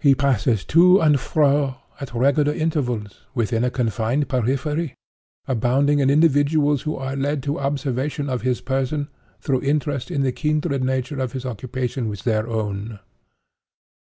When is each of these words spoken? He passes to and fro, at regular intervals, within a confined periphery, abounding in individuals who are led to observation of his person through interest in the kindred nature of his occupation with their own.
He 0.00 0.14
passes 0.14 0.62
to 0.66 1.00
and 1.00 1.18
fro, 1.18 1.76
at 2.02 2.12
regular 2.12 2.52
intervals, 2.52 3.20
within 3.34 3.64
a 3.64 3.70
confined 3.70 4.28
periphery, 4.28 4.94
abounding 5.46 6.00
in 6.00 6.10
individuals 6.10 6.82
who 6.82 6.96
are 6.96 7.16
led 7.16 7.42
to 7.44 7.58
observation 7.58 8.28
of 8.28 8.42
his 8.42 8.60
person 8.60 9.08
through 9.40 9.62
interest 9.62 10.10
in 10.10 10.20
the 10.20 10.32
kindred 10.32 10.84
nature 10.84 11.18
of 11.18 11.32
his 11.32 11.46
occupation 11.46 12.10
with 12.10 12.24
their 12.24 12.46
own. 12.46 12.98